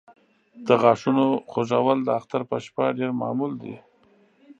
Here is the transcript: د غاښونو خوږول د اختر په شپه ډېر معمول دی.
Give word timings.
د 0.65 0.67
غاښونو 0.81 1.25
خوږول 1.49 1.99
د 2.03 2.09
اختر 2.19 2.41
په 2.49 2.57
شپه 2.65 2.85
ډېر 2.97 3.11
معمول 3.21 3.51
دی. 3.63 3.75